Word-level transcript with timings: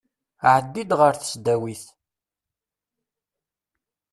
Ɛeddi-d 0.53 0.91
ɣer 0.99 1.13
tesdawit. 1.15 1.83